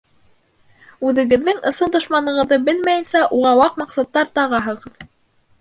[1.09, 5.07] Үҙегеҙҙең ысын дошманығыҙҙы белмәйенсә, уға ваҡ маҡсаттар тағаһығыҙ.